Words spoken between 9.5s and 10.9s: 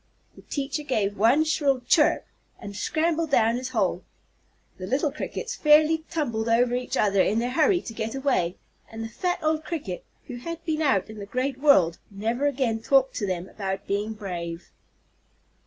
Cricket, who had been